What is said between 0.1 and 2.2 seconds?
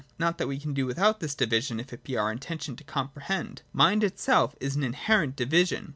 Not that we can do without this division, if it be